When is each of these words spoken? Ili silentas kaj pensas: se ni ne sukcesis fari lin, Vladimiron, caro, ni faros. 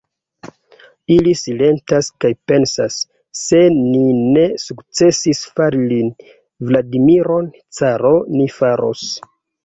Ili 1.15 1.31
silentas 1.39 2.07
kaj 2.23 2.29
pensas: 2.51 2.95
se 3.39 3.59
ni 3.75 4.01
ne 4.37 4.45
sukcesis 4.63 5.41
fari 5.59 5.83
lin, 5.91 6.09
Vladimiron, 6.71 7.51
caro, 7.81 8.15
ni 8.39 8.49
faros. 8.55 9.05